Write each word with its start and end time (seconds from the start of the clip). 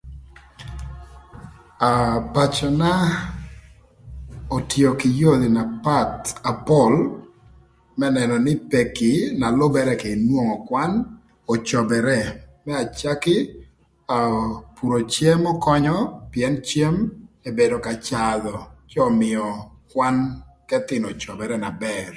Aa 1.87 2.15
pacöna 2.33 2.91
otio 4.57 4.89
kï 4.99 5.09
yodhi 5.21 5.49
na 5.57 5.63
path 5.85 6.25
na 6.45 6.51
pol 6.67 6.93
më 7.99 8.07
nënö 8.15 8.35
nï 8.45 8.53
peki 8.71 9.11
na 9.39 9.47
lübërë 9.59 9.93
kï 10.03 10.11
nwongo 10.27 10.55
kwan 10.67 10.91
ocobere 11.53 12.19
më 12.65 12.73
acël 12.83 13.45
aa 14.17 14.41
puro 14.75 14.97
cem 15.13 15.41
könyö 15.65 15.97
pïën 16.31 16.55
cem 16.69 16.95
ebedo 17.49 17.75
ka 17.85 17.93
cadhö 18.07 18.55
cë 18.89 18.99
ömïö 19.09 19.45
kwan 19.91 20.15
k'ëthïnö 20.67 21.05
ocobere 21.13 21.55
na 21.63 21.71
bër. 21.83 22.09